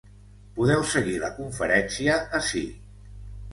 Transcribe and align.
Podeu 0.55 0.81
seguir 0.93 1.13
la 1.25 1.29
conferència 1.37 2.17
ací. 2.41 2.65